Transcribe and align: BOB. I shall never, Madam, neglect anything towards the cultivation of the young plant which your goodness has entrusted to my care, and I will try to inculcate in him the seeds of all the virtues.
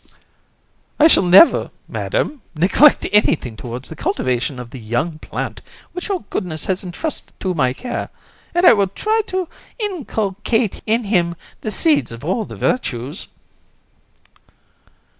BOB. 0.03 0.11
I 1.01 1.07
shall 1.07 1.21
never, 1.27 1.69
Madam, 1.87 2.41
neglect 2.55 3.05
anything 3.11 3.55
towards 3.55 3.87
the 3.87 3.95
cultivation 3.95 4.57
of 4.57 4.71
the 4.71 4.79
young 4.79 5.19
plant 5.19 5.61
which 5.91 6.07
your 6.09 6.23
goodness 6.31 6.65
has 6.65 6.83
entrusted 6.83 7.39
to 7.39 7.53
my 7.53 7.71
care, 7.71 8.09
and 8.55 8.65
I 8.65 8.73
will 8.73 8.87
try 8.87 9.21
to 9.27 9.47
inculcate 9.77 10.81
in 10.87 11.03
him 11.03 11.35
the 11.59 11.69
seeds 11.69 12.11
of 12.11 12.25
all 12.25 12.45
the 12.45 12.55
virtues. 12.57 13.27